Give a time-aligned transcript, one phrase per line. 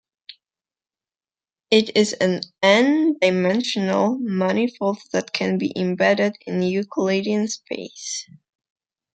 [1.69, 8.23] It is an "n"-dimensional manifold that can be embedded in Euclidean -space.